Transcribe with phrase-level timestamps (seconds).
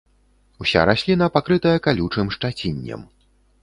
[0.65, 3.11] Уся расліна пакрытая калючым шчаціннем.